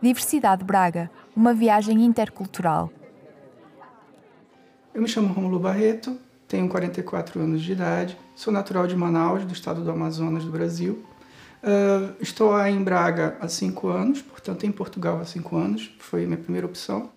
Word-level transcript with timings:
Diversidade 0.00 0.62
Braga, 0.62 1.10
uma 1.34 1.52
viagem 1.52 2.04
intercultural. 2.04 2.88
Eu 4.94 5.02
me 5.02 5.08
chamo 5.08 5.34
Romulo 5.34 5.58
Barreto, 5.58 6.16
tenho 6.46 6.68
44 6.68 7.40
anos 7.40 7.60
de 7.60 7.72
idade, 7.72 8.16
sou 8.36 8.52
natural 8.52 8.86
de 8.86 8.94
Manaus, 8.94 9.44
do 9.44 9.52
estado 9.52 9.82
do 9.82 9.90
Amazonas, 9.90 10.44
do 10.44 10.52
Brasil. 10.52 11.04
Uh, 11.64 12.14
estou 12.20 12.56
em 12.64 12.80
Braga 12.80 13.36
há 13.40 13.48
cinco 13.48 13.88
anos, 13.88 14.22
portanto 14.22 14.64
em 14.64 14.70
Portugal 14.70 15.18
há 15.20 15.24
cinco 15.24 15.56
anos, 15.56 15.92
foi 15.98 16.26
minha 16.26 16.38
primeira 16.38 16.66
opção. 16.66 17.10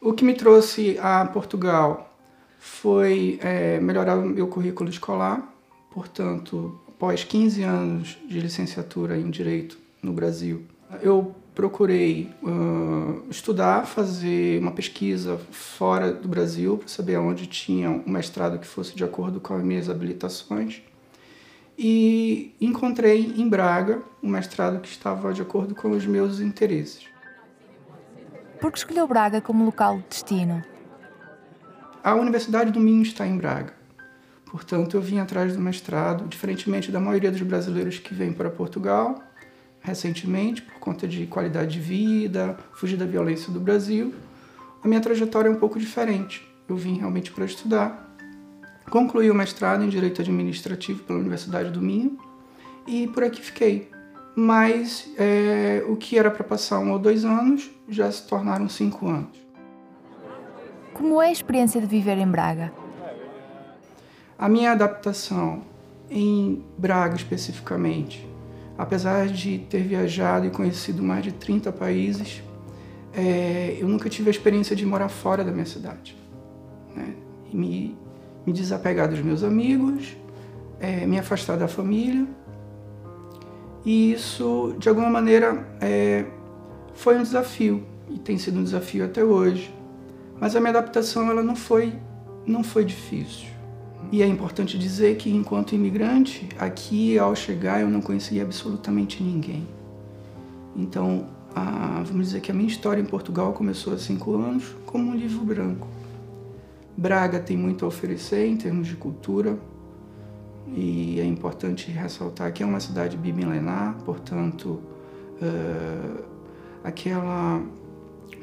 O 0.00 0.12
que 0.12 0.24
me 0.24 0.34
trouxe 0.34 0.96
a 1.02 1.26
Portugal 1.26 2.16
foi 2.60 3.40
é, 3.42 3.80
melhorar 3.80 4.16
o 4.16 4.24
meu 4.24 4.46
currículo 4.46 4.88
escolar, 4.88 5.52
portanto, 5.92 6.80
após 6.86 7.24
15 7.24 7.64
anos 7.64 8.18
de 8.28 8.38
licenciatura 8.38 9.18
em 9.18 9.28
Direito 9.30 9.76
no 10.00 10.12
Brasil, 10.12 10.62
eu 11.02 11.34
procurei 11.54 12.30
uh, 12.42 13.22
estudar, 13.30 13.86
fazer 13.86 14.60
uma 14.60 14.72
pesquisa 14.72 15.38
fora 15.50 16.12
do 16.12 16.28
Brasil 16.28 16.78
para 16.78 16.88
saber 16.88 17.16
onde 17.16 17.46
tinha 17.46 17.90
um 17.90 18.10
mestrado 18.10 18.58
que 18.58 18.66
fosse 18.66 18.94
de 18.94 19.04
acordo 19.04 19.40
com 19.40 19.54
as 19.54 19.62
minhas 19.62 19.88
habilitações. 19.88 20.82
E 21.78 22.54
encontrei 22.60 23.34
em 23.36 23.48
Braga 23.48 24.02
um 24.22 24.28
mestrado 24.28 24.80
que 24.80 24.88
estava 24.88 25.32
de 25.32 25.42
acordo 25.42 25.74
com 25.74 25.90
os 25.90 26.04
meus 26.06 26.40
interesses. 26.40 27.06
Por 28.60 28.72
que 28.72 28.78
escolheu 28.78 29.06
Braga 29.06 29.40
como 29.40 29.64
local 29.64 29.98
de 29.98 30.04
destino? 30.08 30.62
A 32.02 32.14
Universidade 32.14 32.70
do 32.70 32.80
Minho 32.80 33.02
está 33.02 33.26
em 33.26 33.36
Braga. 33.36 33.74
Portanto, 34.46 34.96
eu 34.96 35.00
vim 35.00 35.18
atrás 35.18 35.52
do 35.54 35.60
mestrado, 35.60 36.28
diferentemente 36.28 36.92
da 36.92 37.00
maioria 37.00 37.30
dos 37.30 37.42
brasileiros 37.42 37.98
que 37.98 38.14
vêm 38.14 38.32
para 38.32 38.50
Portugal 38.50 39.20
recentemente, 39.84 40.62
por 40.62 40.74
conta 40.80 41.06
de 41.06 41.26
qualidade 41.26 41.74
de 41.74 41.80
vida, 41.80 42.56
fugir 42.72 42.96
da 42.96 43.04
violência 43.04 43.52
do 43.52 43.60
Brasil. 43.60 44.14
A 44.82 44.88
minha 44.88 45.00
trajetória 45.00 45.48
é 45.48 45.52
um 45.52 45.56
pouco 45.56 45.78
diferente. 45.78 46.42
Eu 46.66 46.74
vim 46.74 46.96
realmente 46.96 47.30
para 47.30 47.44
estudar. 47.44 48.16
Concluí 48.90 49.30
o 49.30 49.34
mestrado 49.34 49.84
em 49.84 49.88
Direito 49.88 50.22
Administrativo 50.22 51.04
pela 51.04 51.18
Universidade 51.18 51.70
do 51.70 51.82
Minho 51.82 52.18
e 52.86 53.06
por 53.08 53.22
aqui 53.22 53.42
fiquei. 53.42 53.90
Mas 54.34 55.10
é, 55.18 55.84
o 55.86 55.96
que 55.96 56.18
era 56.18 56.30
para 56.30 56.42
passar 56.42 56.78
um 56.78 56.92
ou 56.92 56.98
dois 56.98 57.24
anos 57.24 57.70
já 57.88 58.10
se 58.10 58.26
tornaram 58.26 58.68
cinco 58.68 59.06
anos. 59.06 59.36
Como 60.94 61.20
é 61.20 61.28
a 61.28 61.32
experiência 61.32 61.80
de 61.80 61.86
viver 61.86 62.16
em 62.16 62.26
Braga? 62.26 62.72
A 64.38 64.48
minha 64.48 64.72
adaptação 64.72 65.62
em 66.10 66.64
Braga 66.78 67.16
especificamente, 67.16 68.26
apesar 68.76 69.28
de 69.28 69.58
ter 69.58 69.82
viajado 69.82 70.46
e 70.46 70.50
conhecido 70.50 71.02
mais 71.02 71.22
de 71.22 71.32
30 71.32 71.72
países, 71.72 72.42
é, 73.12 73.76
eu 73.80 73.88
nunca 73.88 74.08
tive 74.08 74.28
a 74.28 74.30
experiência 74.30 74.74
de 74.74 74.84
morar 74.84 75.08
fora 75.08 75.44
da 75.44 75.52
minha 75.52 75.66
cidade. 75.66 76.16
Né? 76.94 77.14
Me, 77.52 77.96
me 78.44 78.52
desapegar 78.52 79.08
dos 79.08 79.20
meus 79.20 79.44
amigos, 79.44 80.16
é, 80.80 81.06
me 81.06 81.18
afastar 81.18 81.56
da 81.56 81.68
família. 81.68 82.26
E 83.84 84.12
isso, 84.12 84.74
de 84.78 84.88
alguma 84.88 85.08
maneira, 85.08 85.66
é, 85.80 86.24
foi 86.94 87.16
um 87.18 87.22
desafio 87.22 87.84
e 88.08 88.18
tem 88.18 88.36
sido 88.38 88.58
um 88.58 88.64
desafio 88.64 89.04
até 89.04 89.22
hoje. 89.22 89.72
Mas 90.40 90.56
a 90.56 90.60
minha 90.60 90.70
adaptação 90.70 91.30
ela 91.30 91.42
não 91.42 91.54
foi, 91.54 91.94
não 92.44 92.64
foi 92.64 92.84
difícil. 92.84 93.53
E 94.12 94.22
é 94.22 94.26
importante 94.26 94.78
dizer 94.78 95.16
que, 95.16 95.30
enquanto 95.30 95.74
imigrante, 95.74 96.48
aqui 96.58 97.18
ao 97.18 97.34
chegar 97.34 97.80
eu 97.80 97.88
não 97.88 98.00
conhecia 98.00 98.42
absolutamente 98.42 99.22
ninguém. 99.22 99.66
Então, 100.76 101.26
a, 101.54 102.02
vamos 102.04 102.26
dizer 102.26 102.40
que 102.40 102.50
a 102.50 102.54
minha 102.54 102.68
história 102.68 103.00
em 103.00 103.04
Portugal 103.04 103.52
começou 103.52 103.92
há 103.92 103.98
cinco 103.98 104.34
anos 104.34 104.74
como 104.86 105.10
um 105.10 105.14
livro 105.14 105.44
branco. 105.44 105.88
Braga 106.96 107.40
tem 107.40 107.56
muito 107.56 107.84
a 107.84 107.88
oferecer 107.88 108.46
em 108.46 108.56
termos 108.56 108.86
de 108.86 108.94
cultura, 108.94 109.58
e 110.68 111.20
é 111.20 111.24
importante 111.24 111.90
ressaltar 111.90 112.52
que 112.52 112.62
é 112.62 112.66
uma 112.66 112.80
cidade 112.80 113.16
bimilenar, 113.16 113.96
portanto, 114.04 114.80
uh, 115.40 116.24
aquela 116.82 117.62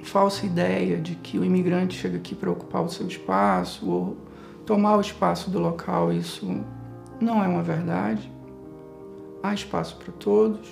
falsa 0.04 0.46
ideia 0.46 0.98
de 0.98 1.16
que 1.16 1.38
o 1.38 1.46
imigrante 1.46 1.98
chega 1.98 2.18
aqui 2.18 2.36
para 2.36 2.50
ocupar 2.52 2.84
o 2.84 2.90
seu 2.90 3.08
espaço 3.08 3.90
ou 3.90 4.18
tomar 4.66 4.98
o 4.98 5.02
espaço 5.02 5.50
do 5.50 5.60
local, 5.60 6.12
isso 6.12 6.64
não 7.20 7.44
é 7.44 7.48
uma 7.48 7.64
verdade. 7.64 8.32
Há 9.44 9.54
espaço 9.54 9.98
para 9.98 10.12
todos, 10.14 10.68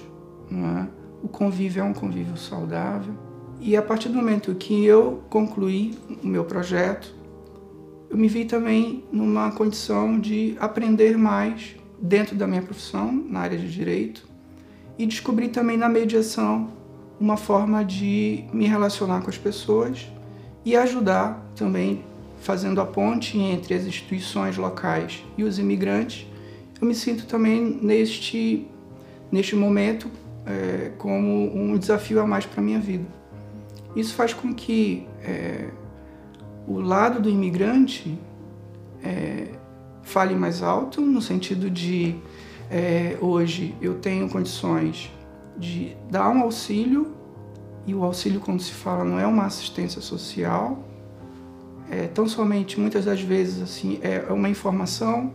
não 0.50 0.79
é? 0.79 0.88
O 1.23 1.27
convívio 1.27 1.81
é 1.81 1.83
um 1.83 1.94
convívio 1.94 2.38
saudável. 2.38 3.13
E 3.59 3.75
a 3.75 3.81
partir 3.81 4.09
do 4.09 4.16
momento 4.16 4.55
que 4.55 4.85
eu 4.85 5.22
concluí 5.29 5.97
o 6.23 6.27
meu 6.27 6.45
projeto, 6.45 7.13
eu 8.09 8.17
me 8.17 8.27
vi 8.27 8.45
também 8.45 9.03
numa 9.11 9.51
condição 9.51 10.19
de 10.19 10.56
aprender 10.59 11.17
mais 11.17 11.75
dentro 12.01 12.35
da 12.35 12.47
minha 12.47 12.61
profissão, 12.61 13.11
na 13.11 13.41
área 13.41 13.57
de 13.57 13.69
direito, 13.69 14.27
e 14.97 15.06
descobri 15.06 15.50
também 15.50 15.77
na 15.77 15.89
mediação 15.89 16.69
uma 17.19 17.38
forma 17.38 17.83
de 17.83 18.45
me 18.53 18.66
relacionar 18.66 19.21
com 19.21 19.29
as 19.29 19.38
pessoas 19.38 20.07
e 20.63 20.75
ajudar 20.75 21.45
também, 21.56 22.03
fazendo 22.39 22.79
a 22.81 22.85
ponte 22.85 23.38
entre 23.38 23.73
as 23.73 23.83
instituições 23.85 24.57
locais 24.57 25.23
e 25.38 25.44
os 25.44 25.59
imigrantes. 25.59 26.27
Eu 26.81 26.88
me 26.88 26.95
sinto 26.95 27.25
também 27.25 27.79
neste, 27.81 28.67
neste 29.31 29.55
momento 29.55 30.09
é, 30.45 30.91
como 30.97 31.55
um 31.55 31.77
desafio 31.77 32.19
a 32.22 32.25
mais 32.25 32.45
para 32.45 32.61
a 32.61 32.63
minha 32.63 32.79
vida. 32.79 33.05
Isso 33.95 34.13
faz 34.13 34.33
com 34.33 34.53
que 34.53 35.07
é, 35.22 35.69
o 36.67 36.79
lado 36.79 37.19
do 37.19 37.29
imigrante 37.29 38.17
é, 39.03 39.47
fale 40.03 40.35
mais 40.35 40.61
alto, 40.61 41.01
no 41.01 41.21
sentido 41.21 41.69
de 41.69 42.16
é, 42.69 43.17
hoje 43.19 43.75
eu 43.81 43.95
tenho 43.95 44.29
condições 44.29 45.11
de 45.57 45.97
dar 46.09 46.29
um 46.29 46.41
auxílio, 46.41 47.13
e 47.85 47.95
o 47.95 48.03
auxílio, 48.03 48.39
quando 48.39 48.61
se 48.61 48.71
fala, 48.71 49.03
não 49.03 49.19
é 49.19 49.25
uma 49.25 49.45
assistência 49.45 50.00
social, 50.00 50.83
é 51.89 52.07
tão 52.07 52.27
somente, 52.27 52.79
muitas 52.79 53.05
das 53.05 53.22
vezes, 53.22 53.61
assim, 53.61 54.00
é, 54.01 54.31
uma 54.31 54.50
informação 54.50 55.33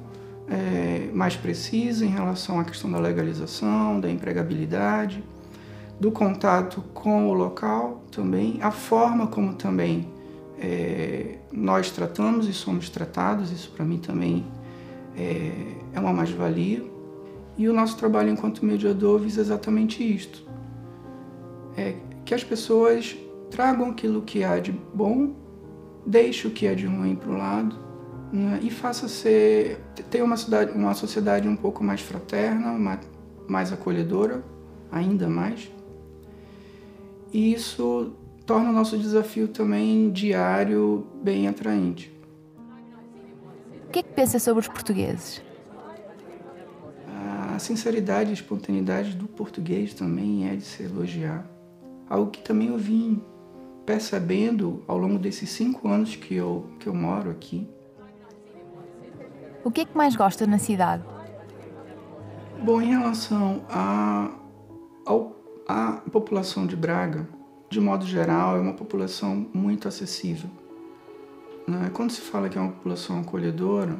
é, 0.48 1.10
mais 1.12 1.36
precisa 1.36 2.04
em 2.04 2.08
relação 2.08 2.60
à 2.60 2.64
questão 2.64 2.90
da 2.90 2.98
legalização, 2.98 3.98
da 3.98 4.10
empregabilidade, 4.10 5.22
do 5.98 6.10
contato 6.10 6.82
com 6.92 7.28
o 7.28 7.32
local 7.32 8.02
também, 8.10 8.58
a 8.60 8.70
forma 8.70 9.26
como 9.26 9.54
também 9.54 10.08
é, 10.58 11.38
nós 11.52 11.90
tratamos 11.90 12.48
e 12.48 12.52
somos 12.52 12.88
tratados, 12.88 13.50
isso 13.50 13.70
para 13.70 13.84
mim 13.84 13.98
também 13.98 14.44
é, 15.16 15.52
é 15.92 16.00
uma 16.00 16.12
mais-valia. 16.12 16.84
E 17.56 17.68
o 17.68 17.72
nosso 17.72 17.96
trabalho 17.96 18.30
enquanto 18.30 18.64
mediador 18.64 19.20
visa 19.20 19.40
exatamente 19.40 20.02
isto: 20.02 20.42
é 21.76 21.94
que 22.24 22.34
as 22.34 22.42
pessoas 22.42 23.16
tragam 23.50 23.90
aquilo 23.90 24.22
que 24.22 24.42
há 24.42 24.58
de 24.58 24.72
bom, 24.72 25.34
deixe 26.06 26.46
o 26.46 26.50
que 26.50 26.66
é 26.66 26.74
de 26.74 26.86
ruim 26.86 27.14
para 27.14 27.30
o 27.30 27.36
lado 27.36 27.76
né, 28.32 28.60
e 28.62 28.70
faça 28.70 29.08
ser 29.08 29.80
ter 30.10 30.22
uma, 30.22 30.36
cidade, 30.36 30.72
uma 30.72 30.94
sociedade 30.94 31.48
um 31.48 31.56
pouco 31.56 31.82
mais 31.82 32.00
fraterna, 32.00 32.72
uma, 32.72 33.00
mais 33.48 33.72
acolhedora, 33.72 34.42
ainda 34.90 35.28
mais. 35.28 35.70
E 37.32 37.52
isso 37.52 38.12
torna 38.44 38.70
o 38.70 38.72
nosso 38.72 38.98
desafio 38.98 39.48
também 39.48 40.10
diário 40.10 41.06
bem 41.22 41.48
atraente. 41.48 42.12
O 43.88 43.92
que 43.92 44.00
é 44.00 44.02
que 44.02 44.12
pensa 44.12 44.38
sobre 44.38 44.60
os 44.60 44.68
portugueses? 44.68 45.42
A 47.54 47.58
sinceridade 47.60 48.30
e 48.30 48.32
espontaneidade 48.32 49.14
do 49.14 49.28
português 49.28 49.94
também 49.94 50.48
é 50.48 50.56
de 50.56 50.64
se 50.64 50.82
elogiar. 50.82 51.48
Algo 52.08 52.32
que 52.32 52.42
também 52.42 52.68
eu 52.68 52.76
vim 52.76 53.22
percebendo 53.84 54.82
ao 54.86 54.98
longo 54.98 55.18
desses 55.18 55.50
cinco 55.50 55.88
anos 55.88 56.16
que 56.16 56.34
eu, 56.34 56.66
que 56.78 56.86
eu 56.86 56.94
moro 56.94 57.30
aqui. 57.30 57.68
O 59.64 59.70
que 59.70 59.82
é 59.82 59.84
que 59.84 59.96
mais 59.96 60.14
gosta 60.14 60.46
na 60.46 60.58
cidade? 60.58 61.02
Bom, 62.62 62.80
em 62.80 62.88
relação 62.88 63.64
à 63.68 64.30
a, 65.66 65.88
a 65.98 66.10
população 66.10 66.66
de 66.66 66.76
Braga, 66.76 67.28
de 67.68 67.80
modo 67.80 68.04
geral, 68.06 68.56
é 68.56 68.60
uma 68.60 68.74
população 68.74 69.46
muito 69.52 69.88
acessível. 69.88 70.48
Né? 71.66 71.90
Quando 71.92 72.10
se 72.10 72.20
fala 72.20 72.48
que 72.48 72.58
é 72.58 72.60
uma 72.60 72.72
população 72.72 73.20
acolhedora, 73.20 73.96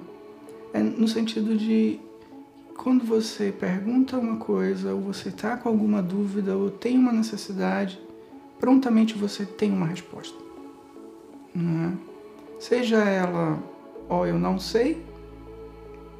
é 0.72 0.80
no 0.80 1.08
sentido 1.08 1.56
de 1.56 2.00
quando 2.76 3.04
você 3.04 3.52
pergunta 3.52 4.18
uma 4.18 4.36
coisa, 4.36 4.94
ou 4.94 5.00
você 5.00 5.28
está 5.28 5.56
com 5.56 5.68
alguma 5.68 6.02
dúvida, 6.02 6.56
ou 6.56 6.70
tem 6.70 6.98
uma 6.98 7.12
necessidade, 7.12 8.00
prontamente 8.58 9.16
você 9.16 9.44
tem 9.44 9.72
uma 9.72 9.86
resposta. 9.86 10.36
Né? 11.54 11.96
Seja 12.58 12.98
ela, 12.98 13.62
ó, 14.08 14.20
oh, 14.20 14.26
eu 14.26 14.38
não 14.38 14.58
sei, 14.58 15.04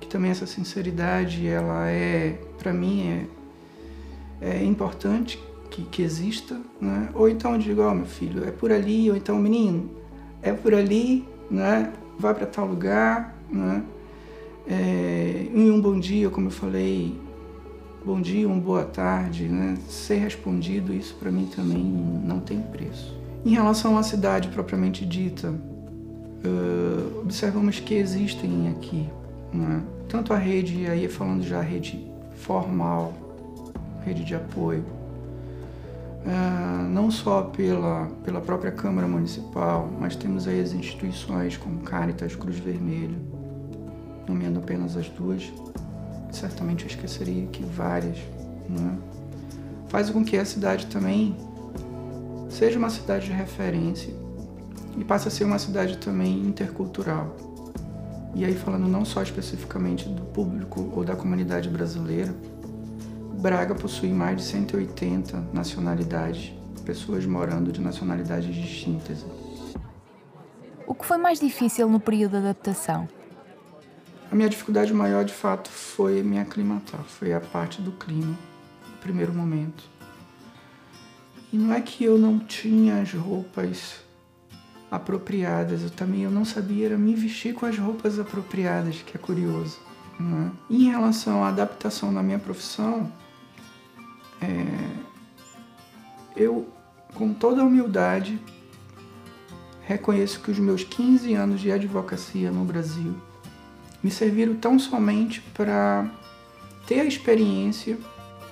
que 0.01 0.07
também 0.07 0.31
essa 0.31 0.47
sinceridade, 0.47 1.47
ela 1.47 1.89
é, 1.89 2.39
para 2.59 2.73
mim, 2.73 3.27
é, 4.41 4.59
é 4.59 4.65
importante 4.65 5.43
que, 5.71 5.83
que 5.85 6.03
exista, 6.03 6.61
né? 6.81 7.09
ou 7.15 7.29
então 7.29 7.59
digo, 7.59 7.83
ó 7.83 7.91
oh, 7.91 7.95
meu 7.95 8.07
filho, 8.07 8.45
é 8.45 8.51
por 8.51 8.71
ali, 8.71 9.11
ou 9.11 9.17
então 9.17 9.39
menino, 9.39 9.91
é 10.43 10.53
por 10.53 10.75
ali, 10.75 11.27
né? 11.51 11.93
vai 12.19 12.35
para 12.35 12.47
tal 12.47 12.67
lugar, 12.67 13.37
né? 13.51 13.83
É, 14.67 15.47
em 15.53 15.71
um 15.71 15.81
bom 15.81 15.99
dia, 15.99 16.31
como 16.31 16.47
eu 16.47 16.51
falei, 16.51 17.15
bom 18.05 18.21
dia, 18.21 18.47
uma 18.47 18.61
boa 18.61 18.85
tarde, 18.85 19.49
né? 19.49 19.79
ser 19.89 20.17
respondido, 20.17 20.93
isso 20.93 21.15
para 21.15 21.31
mim 21.31 21.47
também 21.47 21.83
não 21.83 22.39
tem 22.39 22.61
preço. 22.61 23.19
Em 23.45 23.55
relação 23.55 23.97
à 23.97 24.03
cidade 24.03 24.49
propriamente 24.49 25.07
dita, 25.07 25.49
uh, 25.51 27.21
observamos 27.21 27.81
que 27.81 27.95
existem 27.95 28.69
aqui, 28.69 29.09
né? 29.53 29.83
tanto 30.07 30.35
a 30.35 30.37
rede, 30.37 30.87
aí 30.87 31.09
falando 31.09 31.43
já 31.43 31.63
rede 31.63 32.07
formal, 32.37 33.15
rede 34.05 34.23
de 34.23 34.35
apoio, 34.35 34.85
uh, 36.27 36.83
não 36.91 37.11
só 37.11 37.43
pela, 37.43 38.07
pela 38.23 38.41
própria 38.43 38.71
Câmara 38.71 39.09
Municipal, 39.09 39.89
mas 39.99 40.15
temos 40.15 40.47
aí 40.47 40.61
as 40.61 40.75
instituições 40.75 41.57
como 41.57 41.79
Caritas, 41.81 42.37
Cruz 42.37 42.59
Vermelha, 42.59 43.17
nomeando 44.29 44.59
apenas 44.59 44.95
as 44.95 45.09
duas, 45.09 45.51
certamente 46.35 46.85
eu 46.85 46.91
esqueceria 46.91 47.47
que 47.47 47.63
várias, 47.63 48.19
né? 48.69 48.99
faz 49.89 50.11
com 50.11 50.25
que 50.25 50.37
a 50.37 50.45
cidade 50.45 50.87
também 50.87 51.37
seja 52.49 52.79
uma 52.79 52.91
cidade 52.91 53.27
de 53.27 53.33
referência 53.33 54.15
e 54.97 55.05
passe 55.05 55.29
a 55.29 55.31
ser 55.31 55.45
uma 55.45 55.59
cidade 55.59 55.99
também 55.99 56.41
intercultural. 56.41 57.37
E 58.35 58.45
aí 58.45 58.55
falando 58.55 58.89
não 58.89 59.05
só 59.05 59.23
especificamente 59.23 60.09
do 60.09 60.23
público 60.23 60.93
ou 60.95 61.05
da 61.05 61.15
comunidade 61.15 61.69
brasileira, 61.69 62.35
Braga 63.45 63.75
possui 63.75 64.09
mais 64.09 64.39
de 64.39 64.43
180 64.45 65.49
nacionalidades, 65.53 66.53
pessoas 66.85 67.27
morando 67.27 67.71
de 67.71 67.81
nacionalidades 67.81 68.55
distintas. 68.55 69.25
O 70.87 70.95
que 70.95 71.05
foi 71.05 71.19
mais 71.19 71.41
difícil 71.41 71.89
no 71.89 72.01
período 72.01 72.33
de 72.33 72.39
adaptação? 72.39 73.09
A 74.35 74.37
minha 74.37 74.49
dificuldade 74.49 74.93
maior, 74.93 75.25
de 75.25 75.33
fato, 75.33 75.71
foi 75.71 76.21
me 76.21 76.41
aclimatar, 76.41 77.05
foi 77.05 77.33
a 77.33 77.41
parte 77.41 77.81
do 77.81 77.93
clima, 77.93 78.37
no 78.85 78.97
primeiro 79.01 79.33
momento. 79.33 79.85
E 81.53 81.57
não 81.57 81.73
é 81.73 81.81
que 81.81 82.03
eu 82.03 82.19
não 82.19 82.41
tinha 82.41 83.01
as 83.01 83.13
roupas 83.13 84.01
apropriadas, 84.91 85.83
eu 85.83 85.91
também 85.91 86.23
eu 86.23 86.33
não 86.33 86.45
sabia 86.45 86.87
era 86.87 86.99
me 86.99 87.15
vestir 87.15 87.55
com 87.55 87.65
as 87.65 87.79
roupas 87.79 88.19
apropriadas, 88.19 89.03
que 89.03 89.17
é 89.17 89.21
curioso. 89.21 89.79
É? 90.19 90.51
Em 90.69 90.91
relação 90.91 91.45
à 91.45 91.49
adaptação 91.51 92.11
na 92.11 92.21
minha 92.21 92.41
profissão, 92.41 93.13
é, 94.43 94.67
eu, 96.35 96.69
com 97.15 97.33
toda 97.33 97.63
a 97.63 97.65
humildade, 97.65 98.41
reconheço 99.83 100.41
que 100.41 100.51
os 100.51 100.59
meus 100.59 100.83
15 100.83 101.33
anos 101.35 101.61
de 101.61 101.71
advocacia 101.71 102.51
no 102.51 102.65
Brasil 102.65 103.15
me 104.05 104.11
serviram 104.11 104.55
tão 104.55 104.79
somente 104.79 105.41
para 105.55 106.07
ter 106.87 107.01
a 107.01 107.05
experiência 107.07 107.99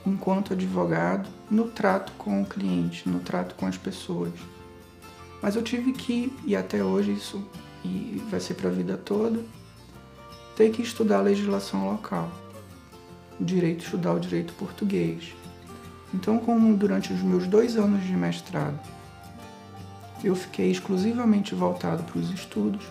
enquanto 0.06 0.54
advogado 0.54 1.28
no 1.50 1.69
trato 1.69 2.10
com 2.16 2.40
o 2.40 2.46
cliente, 2.46 3.06
no 3.06 3.20
trato 3.20 3.54
com 3.54 3.66
as 3.66 3.76
pessoas. 3.76 4.32
Mas 5.43 5.54
eu 5.54 5.62
tive 5.62 5.93
que, 5.93 6.32
e 6.46 6.56
até 6.56 6.82
hoje 6.82 7.12
isso 7.12 7.46
e 7.84 8.22
vai 8.31 8.40
ser 8.40 8.54
para 8.54 8.70
a 8.70 8.72
vida 8.72 8.96
toda, 8.96 9.44
ter 10.56 10.70
que 10.70 10.81
estudar 10.81 11.19
a 11.19 11.22
legislação 11.22 11.87
local, 11.90 12.32
o 13.38 13.44
direito, 13.44 13.84
estudar 13.84 14.14
o 14.14 14.20
direito 14.20 14.55
português. 14.55 15.34
Então, 16.14 16.38
como 16.38 16.75
durante 16.75 17.12
os 17.12 17.20
meus 17.20 17.46
dois 17.46 17.76
anos 17.76 18.02
de 18.05 18.12
mestrado 18.12 18.81
eu 20.25 20.37
fiquei 20.37 20.70
exclusivamente 20.70 21.55
voltado 21.55 22.05
para 22.05 22.19
os 22.19 22.31
estudos, 22.31 22.84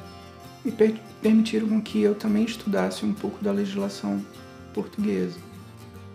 e 0.66 0.72
per 0.72 0.96
permitiram 1.22 1.80
que 1.80 2.02
eu 2.02 2.16
também 2.16 2.44
estudasse 2.44 3.06
um 3.06 3.14
pouco 3.14 3.44
da 3.44 3.52
legislação 3.52 4.20
portuguesa. 4.74 5.38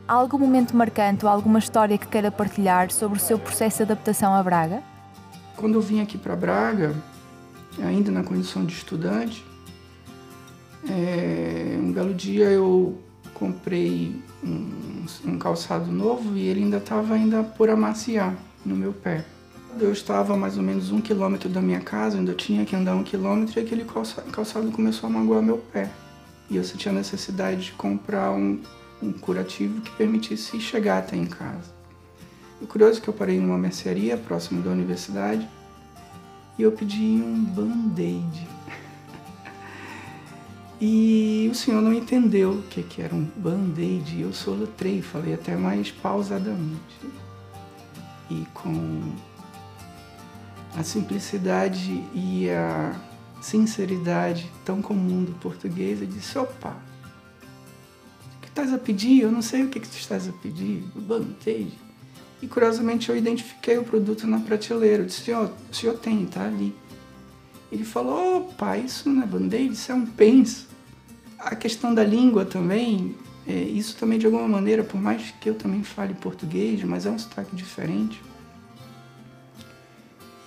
Há 0.09 0.15
algum 0.15 0.39
momento 0.39 0.77
marcante 0.77 1.25
ou 1.25 1.31
alguma 1.31 1.61
história 1.61 1.97
que 1.97 2.07
queira 2.07 2.31
partilhar 2.31 2.91
sobre 2.91 3.19
o 3.19 3.21
seu 3.21 3.39
processo 3.39 3.79
de 3.79 3.83
adaptação 3.85 4.35
a 4.35 4.43
Braga? 4.43 4.83
Quando 5.57 5.75
eu 5.75 5.81
vim 5.81 6.01
aqui 6.01 6.19
para 6.19 6.35
Braga, 6.35 6.95
ainda 7.81 8.11
na 8.11 8.25
condição 8.25 8.65
de 8.65 8.73
estudante, 8.73 9.45
é, 10.89 11.79
um 11.81 11.93
belo 11.93 12.15
dia 12.15 12.47
eu 12.47 12.99
comprei 13.35 14.21
um, 14.43 15.07
um 15.25 15.39
calçado 15.39 15.91
novo 15.91 16.37
e 16.37 16.47
ele 16.47 16.65
ainda 16.65 16.79
estava 16.79 17.15
ainda 17.15 17.43
por 17.43 17.71
amaciar 17.71 18.35
no 18.65 18.75
meu 18.77 18.93
pé. 18.93 19.25
Eu 19.79 19.93
estava 19.93 20.33
a 20.33 20.37
mais 20.37 20.57
ou 20.57 20.63
menos 20.63 20.91
um 20.91 21.03
quilômetro 21.03 21.51
da 21.51 21.61
minha 21.61 21.81
casa, 21.81 22.17
ainda 22.17 22.33
tinha 22.33 22.65
que 22.65 22.75
andar 22.75 22.95
um 22.95 23.03
quilômetro 23.03 23.61
e 23.61 23.63
aquele 23.63 23.85
calçado 23.85 24.71
começou 24.73 25.07
a 25.07 25.13
magoar 25.13 25.43
meu 25.43 25.59
pé. 25.59 25.91
E 26.49 26.57
eu 26.57 26.65
senti 26.65 26.89
a 26.89 26.93
necessidade 26.93 27.67
de 27.67 27.73
comprar 27.73 28.31
um, 28.33 28.59
um 29.03 29.13
curativo 29.13 29.83
que 29.83 29.91
permitisse 29.91 30.59
chegar 30.61 30.99
até 30.99 31.15
em 31.15 31.27
casa. 31.27 31.75
O 32.61 32.67
curioso 32.67 32.99
é 32.99 33.03
que 33.03 33.09
eu 33.09 33.13
parei 33.13 33.39
numa 33.39 33.59
mercearia 33.59 34.17
próximo 34.17 34.63
da 34.63 34.71
universidade 34.71 35.47
e 36.59 36.63
eu 36.63 36.73
pedi 36.73 37.03
um 37.03 37.45
band-aid. 37.45 38.49
e 40.81 41.51
o 41.53 41.55
senhor 41.55 41.83
não 41.83 41.93
entendeu 41.93 42.53
o 42.53 42.63
que, 42.63 42.83
que 42.83 43.03
era 43.03 43.15
um 43.15 43.29
band-aid. 43.37 44.23
Eu 44.23 44.33
solutrei, 44.33 45.03
falei 45.03 45.35
até 45.35 45.55
mais 45.55 45.91
pausadamente. 45.91 46.81
E 48.31 48.47
com 48.55 49.13
a 50.77 50.85
simplicidade 50.85 52.05
e 52.15 52.51
a 52.51 52.95
sinceridade 53.41 54.51
tão 54.65 54.83
comum 54.83 55.25
do 55.25 55.33
português, 55.33 56.03
eu 56.03 56.07
disse: 56.07 56.39
opa, 56.39 56.77
o 58.37 58.41
que 58.43 58.49
estás 58.49 58.73
a 58.73 58.79
pedir? 58.79 59.23
Eu 59.23 59.33
não 59.33 59.43
sei 59.43 59.65
o 59.65 59.69
que, 59.69 59.81
que 59.81 59.89
tu 59.89 59.97
estás 59.97 60.29
a 60.29 60.33
pedir. 60.33 60.85
Band-aid. 60.95 61.73
E 62.43 62.47
curiosamente 62.47 63.09
eu 63.09 63.17
identifiquei 63.17 63.79
o 63.79 63.85
produto 63.85 64.27
na 64.27 64.39
prateleira. 64.39 65.03
Eu 65.03 65.07
disse: 65.07 65.33
ó, 65.33 65.45
o 65.45 65.75
senhor 65.75 65.97
tem, 65.99 66.27
tá 66.27 66.45
ali. 66.45 66.75
Ele 67.73 67.85
falou: 67.85 68.39
opa, 68.39 68.77
isso 68.77 69.09
não 69.09 69.23
é 69.23 69.27
band-aid, 69.27 69.73
isso 69.73 69.91
é 69.91 69.95
um 69.95 70.05
penso. 70.05 70.69
A 71.39 71.57
questão 71.57 71.95
da 71.95 72.05
língua 72.05 72.45
também, 72.45 73.15
é, 73.47 73.55
isso 73.55 73.97
também 73.97 74.19
de 74.19 74.27
alguma 74.27 74.49
maneira, 74.49 74.85
por 74.85 75.01
mais 75.01 75.33
que 75.41 75.49
eu 75.49 75.55
também 75.55 75.83
fale 75.83 76.13
português, 76.15 76.83
mas 76.85 77.07
é 77.07 77.11
um 77.11 77.19
sotaque 77.19 77.57
diferente 77.57 78.21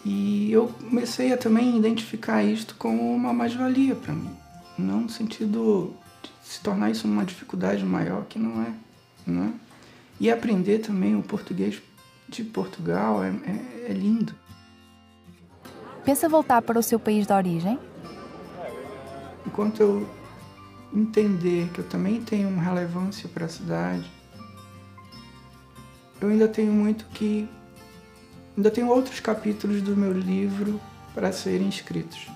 e 0.05 0.51
eu 0.51 0.67
comecei 0.67 1.33
a 1.33 1.37
também 1.37 1.77
identificar 1.77 2.43
isto 2.43 2.75
como 2.77 3.13
uma 3.13 3.33
mais-valia 3.33 3.95
para 3.95 4.13
mim, 4.13 4.31
não 4.77 5.01
no 5.01 5.09
sentido 5.09 5.93
de 6.23 6.29
se 6.41 6.61
tornar 6.61 6.89
isso 6.89 7.07
uma 7.07 7.25
dificuldade 7.25 7.83
maior, 7.85 8.25
que 8.25 8.39
não 8.39 8.61
é. 8.61 8.73
Não 9.27 9.43
é? 9.43 9.51
E 10.19 10.31
aprender 10.31 10.79
também 10.79 11.15
o 11.15 11.21
português 11.21 11.81
de 12.27 12.43
Portugal 12.43 13.23
é, 13.23 13.29
é, 13.29 13.91
é 13.91 13.93
lindo. 13.93 14.33
Pensa 16.03 16.29
voltar 16.29 16.61
para 16.61 16.79
o 16.79 16.83
seu 16.83 16.99
país 16.99 17.27
de 17.27 17.33
origem? 17.33 17.79
Enquanto 19.45 19.81
eu 19.81 20.09
entender 20.93 21.69
que 21.69 21.79
eu 21.79 21.87
também 21.87 22.21
tenho 22.21 22.49
uma 22.49 22.61
relevância 22.61 23.29
para 23.29 23.45
a 23.45 23.49
cidade, 23.49 24.09
eu 26.21 26.29
ainda 26.29 26.47
tenho 26.47 26.71
muito 26.73 27.05
que 27.07 27.47
Ainda 28.59 28.69
tenho 28.69 28.89
outros 28.89 29.21
capítulos 29.21 29.81
do 29.81 29.95
meu 29.95 30.11
livro 30.11 30.81
para 31.15 31.31
serem 31.31 31.69
escritos. 31.69 32.27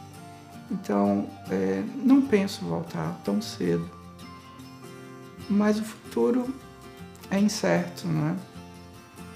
Então, 0.71 1.27
é, 1.51 1.83
não 1.97 2.21
penso 2.21 2.63
voltar 2.63 3.19
tão 3.25 3.41
cedo. 3.41 3.91
Mas 5.49 5.77
o 5.79 5.83
futuro 5.83 6.47
é 7.29 7.37
incerto, 7.37 8.07
né? 8.07 8.37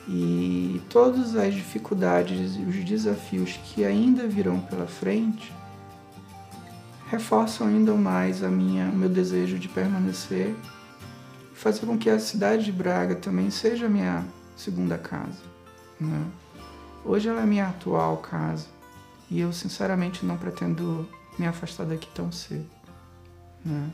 E 0.07 0.81
todas 0.89 1.35
as 1.35 1.53
dificuldades 1.53 2.55
e 2.55 2.61
os 2.61 2.85
desafios 2.85 3.59
que 3.65 3.83
ainda 3.83 4.25
virão 4.25 4.61
pela 4.61 4.87
frente 4.87 5.53
reforçam 7.11 7.67
ainda 7.67 7.93
mais 7.95 8.41
a 8.45 8.47
minha, 8.47 8.85
meu 8.85 9.09
desejo 9.09 9.59
de 9.59 9.67
permanecer 9.67 10.55
e 11.51 11.57
fazer 11.57 11.85
com 11.85 11.97
que 11.97 12.09
a 12.09 12.17
cidade 12.17 12.63
de 12.63 12.71
Braga 12.71 13.15
também 13.15 13.49
seja 13.49 13.89
minha 13.89 14.25
segunda 14.55 14.97
casa. 14.97 15.43
Né? 15.99 16.25
Hoje 17.07 17.29
ela 17.29 17.41
é 17.41 17.45
minha 17.45 17.69
atual 17.69 18.17
casa 18.17 18.67
e 19.31 19.39
eu 19.39 19.53
sinceramente 19.53 20.25
não 20.25 20.37
pretendo 20.37 21.07
me 21.39 21.47
afastar 21.47 21.85
daqui 21.85 22.09
tão 22.13 22.33
cedo. 22.33 22.69
Né? 23.63 23.89